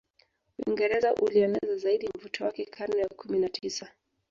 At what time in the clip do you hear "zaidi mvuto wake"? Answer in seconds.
1.77-2.65